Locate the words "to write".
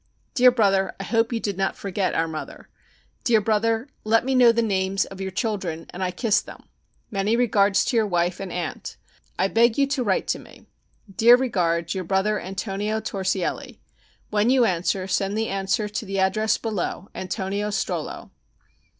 9.85-10.25